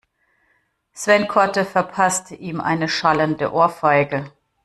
[0.93, 4.31] Sven Korte verpasste ihm eine schallende Ohrfeige.